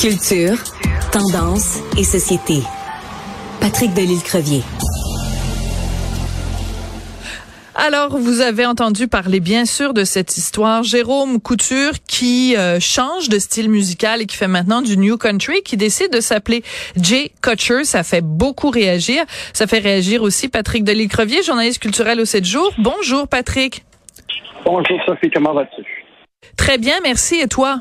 [0.00, 0.54] Culture,
[1.10, 2.62] tendance et société.
[3.60, 4.62] Patrick Delisle-Crevier.
[7.74, 10.84] Alors, vous avez entendu parler bien sûr de cette histoire.
[10.84, 15.62] Jérôme Couture qui euh, change de style musical et qui fait maintenant du New Country,
[15.64, 16.62] qui décide de s'appeler
[16.94, 17.84] Jay Couture.
[17.84, 19.24] Ça fait beaucoup réagir.
[19.52, 22.72] Ça fait réagir aussi Patrick Delisle-Crevier, journaliste culturel au 7 jours.
[22.78, 23.84] Bonjour Patrick.
[24.64, 25.82] Bonjour Sophie, comment vas-tu?
[26.56, 27.40] Très bien, merci.
[27.40, 27.80] Et toi?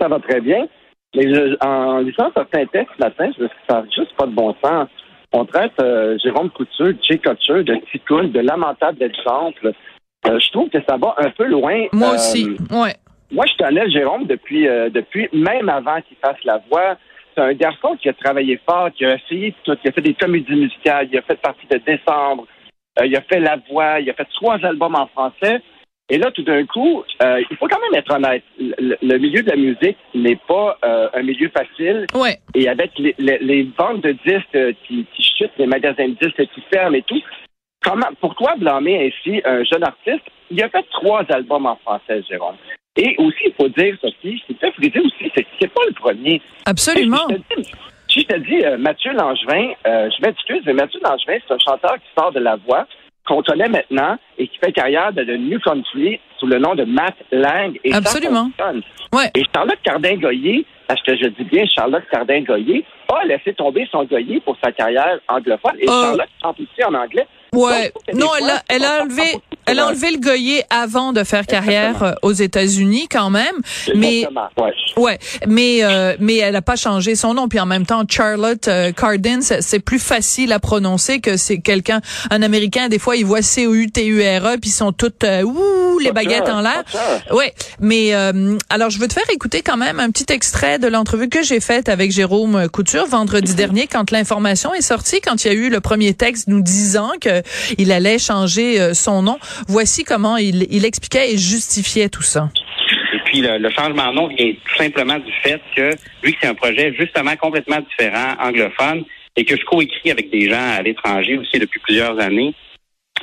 [0.00, 0.66] Ça va très bien.
[1.14, 4.14] Mais je, en lisant certains textes ce matin, je me suis dit, ça n'a juste
[4.16, 4.88] pas de bon sens.
[5.32, 9.72] On traite euh, Jérôme Couture, Jay Couture, de ticoun, de lamentable exemple.
[10.26, 11.86] Euh, je trouve que ça va un peu loin.
[11.92, 12.56] Moi Euh, aussi.
[12.70, 12.94] Ouais.
[13.32, 16.96] Moi, je connais Jérôme depuis, euh, depuis même avant qu'il fasse la voix.
[17.34, 20.14] C'est un garçon qui a travaillé fort, qui a essayé tout, qui a fait des
[20.14, 22.46] comédies musicales, il a fait partie de Décembre,
[23.00, 25.60] euh, il a fait la voix, il a fait trois albums en français.
[26.12, 28.42] Et là, tout d'un coup, euh, il faut quand même être honnête.
[28.58, 32.06] Le, le milieu de la musique n'est pas euh, un milieu facile.
[32.14, 32.36] Ouais.
[32.54, 36.16] Et avec les, les, les ventes de disques euh, qui, qui chutent, les magasins de
[36.20, 37.22] disques qui ferment et tout,
[37.80, 40.24] comment, pourquoi blâmer ainsi un jeune artiste?
[40.50, 42.56] Il a fait trois albums en français, Jérôme.
[42.96, 46.42] Et aussi, il faut dire, Sophie, c'est fait friser aussi, c'est c'est pas le premier.
[46.66, 47.28] Absolument.
[48.08, 52.08] Si je te dis Mathieu Langevin, je m'excuse, mais Mathieu Langevin, c'est un chanteur qui
[52.18, 52.88] sort de la voix,
[53.30, 56.84] qu'on connaît maintenant et qui fait carrière de le New Country sous le nom de
[56.84, 57.78] Matt Lang.
[57.84, 58.50] Et Absolument.
[59.12, 59.30] Ouais.
[59.36, 64.40] Et Charlotte Cardin-Goyer, parce que je dis bien Charlotte Cardin-Goyer, a laissé tomber son Goyer
[64.40, 65.76] pour sa carrière anglophone.
[65.78, 66.02] Et Euh.
[66.02, 67.26] Charlotte chante aussi en anglais.
[67.52, 67.92] Ouais.
[68.12, 71.12] Donc, Non, fois, elle a, elle a enlevé, pas elle a enlevé le goyer avant
[71.12, 73.56] de faire carrière euh, aux États-Unis quand même.
[73.94, 74.72] Mais ouais.
[74.96, 75.18] Ouais,
[75.48, 77.48] mais euh, mais elle a pas changé son nom.
[77.48, 82.00] Puis en même temps, Charlotte euh, Cardin, c'est plus facile à prononcer que c'est quelqu'un,
[82.30, 82.88] un Américain.
[82.88, 85.24] Des fois, ils voient C O U T U R E, puis ils sont toutes
[85.24, 86.82] euh, ouh les baguettes en l'air.
[87.30, 90.88] Ouais, mais euh, alors je veux te faire écouter quand même un petit extrait de
[90.88, 95.48] l'entrevue que j'ai faite avec Jérôme Couture vendredi dernier, quand l'information est sortie, quand il
[95.48, 97.42] y a eu le premier texte nous disant que
[97.78, 99.38] il allait changer euh, son nom.
[99.68, 102.50] Voici comment il, il expliquait et justifiait tout ça.
[103.12, 106.48] Et puis le, le changement de nom vient tout simplement du fait que lui, c'est
[106.48, 109.04] un projet justement complètement différent, anglophone,
[109.36, 112.54] et que je coécris avec des gens à l'étranger aussi depuis plusieurs années.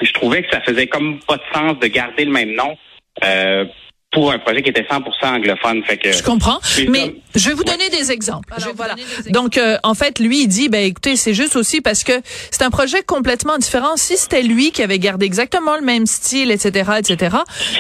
[0.02, 2.76] Je trouvais que ça faisait comme pas de sens de garder le même nom
[3.24, 3.66] euh,
[4.12, 5.84] pour un projet qui était 100% anglophone.
[5.84, 8.52] Fait que Je comprends, mais comme- je vais vous donner des exemples.
[8.56, 8.96] Alors, voilà.
[9.30, 12.14] Donc, euh, en fait, lui, il dit, ben écoutez, c'est juste aussi parce que
[12.50, 13.98] c'est un projet complètement différent.
[13.98, 17.36] Si c'était lui qui avait gardé exactement le même style, etc., etc.,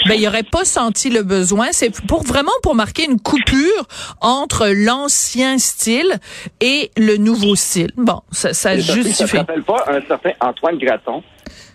[0.07, 1.67] ben il aurait pas senti le besoin.
[1.71, 3.87] C'est pour vraiment pour marquer une coupure
[4.19, 6.19] entre l'ancien style
[6.59, 7.91] et le nouveau style.
[7.95, 9.31] Bon, ça, ça Ça justifie.
[9.31, 11.23] te rappelle pas un certain Antoine Graton?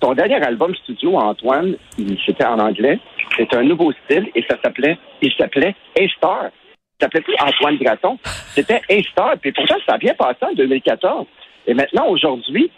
[0.03, 1.77] Son dernier album studio, Antoine,
[2.27, 2.99] c'était en anglais.
[3.37, 6.47] C'était un nouveau style et ça s'appelait, il s'appelait A-Star.
[6.47, 8.19] Il s'appelait plus Antoine Graton.
[8.25, 9.39] C'était A-Star.
[9.41, 11.27] Puis pourtant, ça a bien passé en 2014.
[11.69, 12.69] Et maintenant, aujourd'hui,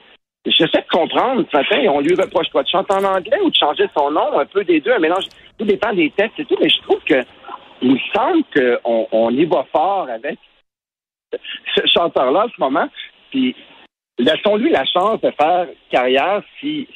[0.44, 1.46] j'essaie de comprendre.
[1.50, 2.62] Ce matin, on lui reproche quoi?
[2.62, 4.38] De chanter en anglais ou de changer son nom?
[4.38, 5.24] Un peu des deux, un mélange.
[5.58, 6.58] Tout dépend des textes et tout.
[6.60, 7.22] Mais je trouve que,
[7.80, 10.38] il me semble qu'on on y va fort avec
[11.74, 12.88] ce chanteur-là en ce moment.
[13.30, 13.56] Puis
[14.18, 16.86] laissons-lui la chance de faire carrière si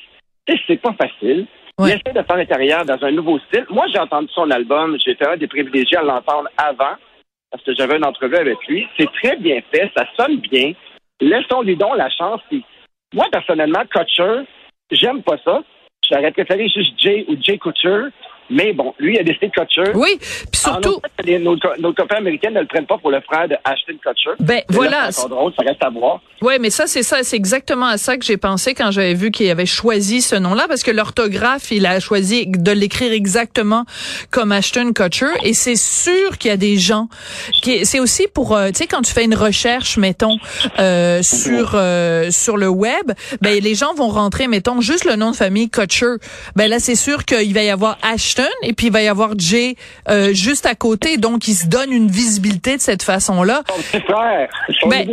[0.67, 1.47] c'est pas facile.
[1.79, 1.91] Ouais.
[1.91, 3.67] Il essaie de faire une carrière dans un nouveau style.
[3.71, 4.97] Moi, j'ai entendu son album.
[5.05, 6.97] J'ai été un des privilégiés à l'entendre avant
[7.51, 8.87] parce que j'avais une entrevue avec lui.
[8.99, 9.91] C'est très bien fait.
[9.97, 10.73] Ça sonne bien.
[11.21, 12.41] Laissons-lui donc la chance.
[13.15, 14.45] Moi, personnellement, Couture,
[14.91, 15.63] j'aime pas ça.
[16.09, 18.09] J'aurais préféré juste Jay ou Jay Couture.
[18.51, 19.93] Mais bon, lui, il a décidé de Couture.
[19.95, 23.21] Oui, puis surtout, les- nos, co- nos copains américains ne le prennent pas pour le
[23.21, 24.31] frère de Ashton Kutcher.
[24.41, 24.91] ben voilà.
[25.07, 26.21] là, C'est drôle, ça reste à voir.
[26.41, 29.31] Oui, mais ça, c'est ça, c'est exactement à ça que j'ai pensé quand j'avais vu
[29.31, 33.85] qu'il avait choisi ce nom-là, parce que l'orthographe, il a choisi de l'écrire exactement
[34.31, 37.09] comme Ashton Kutcher, et c'est sûr qu'il y a des gens
[37.63, 40.39] qui, c'est aussi pour, euh, tu sais, quand tu fais une recherche, mettons,
[40.79, 45.33] euh, sur euh, sur le web, ben les gens vont rentrer, mettons, juste le nom
[45.33, 46.15] de famille Kutcher.
[46.57, 49.09] Ben là, c'est sûr qu'il va y avoir Ashton Ashton et puis il va y
[49.09, 49.77] avoir Jay
[50.09, 51.17] euh, juste à côté.
[51.17, 53.63] Donc, il se donne une visibilité de cette façon-là.
[54.89, 55.07] Ben.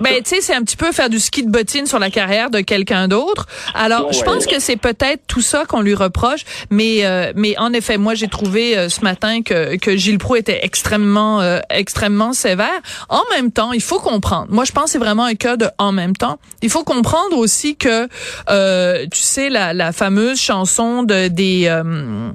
[0.00, 2.50] Ben, tu sais, c'est un petit peu faire du ski de bottine sur la carrière
[2.50, 3.46] de quelqu'un d'autre.
[3.74, 4.24] Alors, Ouais, je ouais.
[4.24, 6.40] pense que c'est peut-être tout ça qu'on lui reproche.
[6.70, 10.40] Mais, euh, mais en effet, moi, j'ai trouvé euh, ce matin que, que Gilles Proulx
[10.40, 12.68] était extrêmement, euh, extrêmement sévère.
[13.08, 14.46] En même temps, il faut comprendre.
[14.50, 16.38] Moi, je pense que c'est vraiment un cas de en même temps.
[16.62, 18.08] Il faut comprendre aussi que,
[18.50, 22.30] euh, tu sais, la, la fameuse chanson de des, euh,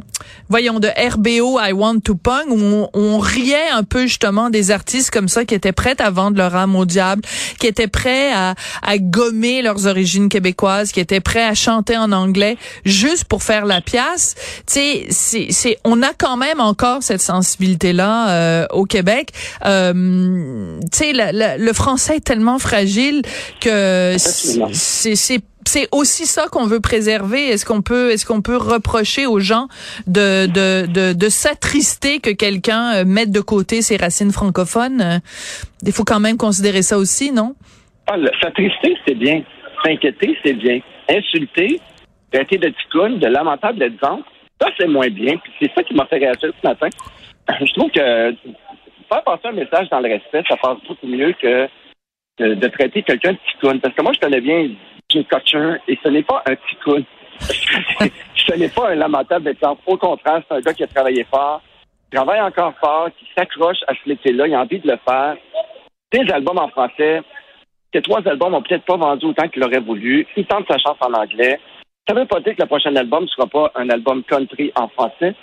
[0.50, 4.72] voyons, de RBO, I Want to Punk, où on, on riait un peu justement des
[4.72, 7.22] artistes comme ça qui étaient prêts à vendre leur âme au diable,
[7.60, 12.12] qui étaient prêts à, à gommer leurs origines québécoises, qui étaient prêts à chanter en
[12.12, 14.36] anglais juste pour faire la pièce.
[14.68, 19.30] Tu sais, c'est, c'est, on a quand même encore cette sensibilité-là euh, au Québec.
[19.66, 23.22] Euh, tu sais, le français est tellement fragile
[23.60, 27.48] que c'est, c'est aussi ça qu'on veut préserver.
[27.50, 29.68] Est-ce qu'on peut, est-ce qu'on peut reprocher aux gens
[30.08, 35.02] de de de, de s'attrister que quelqu'un euh, mette de côté ses racines francophones?
[35.02, 35.20] Euh,
[35.86, 37.56] Il faut quand même considérer ça aussi, non?
[38.08, 39.44] Ah, S'attrister, c'est bien.
[39.84, 40.80] S'inquiéter, c'est bien.
[41.10, 41.80] Insulter,
[42.32, 44.24] traiter de ticoune, de lamentable d'exemple,
[44.62, 45.38] ça, c'est moins bien.
[45.38, 46.88] Puis c'est ça qui m'a fait réagir ce matin.
[47.60, 48.36] Je trouve que
[49.10, 51.68] faire passer un message dans le respect, ça passe beaucoup mieux que
[52.40, 53.80] de, de traiter quelqu'un de ticoune.
[53.80, 54.70] Parce que moi, je connais bien
[55.22, 57.06] Kutcher et ce n'est pas un ticoune.
[57.40, 59.82] ce n'est pas un lamentable exemple.
[59.86, 61.62] Au contraire, c'est un gars qui a travaillé fort,
[62.10, 65.36] qui travaille encore fort, qui s'accroche à ce métier-là, il a envie de le faire.
[66.12, 67.22] Des albums en français,
[67.94, 70.26] ces trois albums n'ont peut-être pas vendu autant qu'il aurait voulu.
[70.36, 71.60] Il tente sa chance en anglais.
[72.08, 74.72] Ça ne veut pas dire que le prochain album ne sera pas un album country
[74.76, 75.36] en français.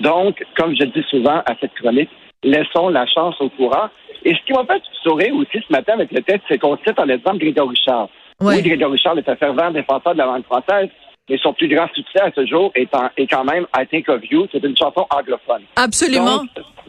[0.00, 2.10] Donc, comme je dis souvent à cette chronique,
[2.42, 3.88] laissons la chance au courant.
[4.24, 6.98] Et ce qui m'a fait sourire aussi ce matin avec le texte, c'est qu'on cite
[6.98, 8.08] en exemple Grégory Charles.
[8.40, 10.88] Oui, Grégory Charles est un fervent défenseur de la langue française,
[11.28, 14.08] mais son plus grand succès à ce jour est, en- est quand même I Think
[14.08, 14.46] of You.
[14.52, 15.62] C'est une chanson anglophone.
[15.76, 16.44] Absolument.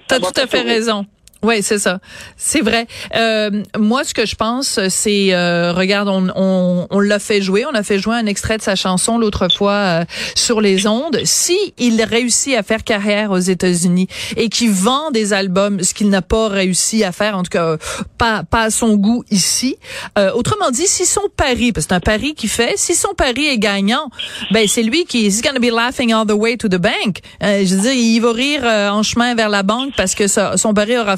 [0.10, 1.06] Ça m'a tout à fait raison.
[1.42, 2.00] Oui, c'est ça.
[2.36, 2.86] C'est vrai.
[3.16, 7.66] Euh, moi, ce que je pense, c'est, euh, regarde, on, on, on l'a fait jouer.
[7.66, 10.06] On a fait jouer un extrait de sa chanson l'autre fois euh,
[10.36, 11.20] sur les ondes.
[11.24, 16.10] Si il réussit à faire carrière aux États-Unis et qu'il vend des albums, ce qu'il
[16.10, 17.78] n'a pas réussi à faire, en tout cas
[18.18, 19.78] pas, pas à son goût ici.
[20.18, 23.14] euh, autrement dit, si son pari, parce que c'est un pari qu'il fait, si son
[23.14, 24.10] pari est gagnant,
[24.52, 27.22] ben c'est lui qui is gonna be laughing all the way to the bank.
[27.44, 30.74] Euh, je veux il va rire euh, en chemin vers la banque parce que son
[30.74, 31.16] pari aura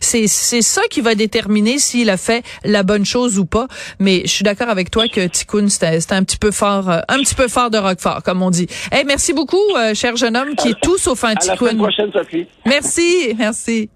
[0.00, 3.66] C'est c'est ça qui va déterminer s'il a fait la bonne chose ou pas.
[3.98, 7.18] Mais je suis d'accord avec toi que Tikkun c'était un petit peu fort, euh, un
[7.18, 8.66] petit peu fort de Roquefort, comme on dit.
[8.92, 11.76] Hey, merci beaucoup, euh, cher jeune homme qui est tout sauf un Tikkun.
[12.64, 13.90] Merci, merci.